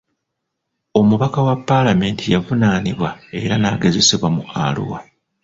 Omubaka 0.99 1.39
wa 1.47 1.55
palamenti 1.67 2.25
yavunaanibwa 2.33 3.09
era 3.41 3.55
n'agezesebwa 3.57 4.29
mu 4.35 4.43
Arua. 4.65 4.99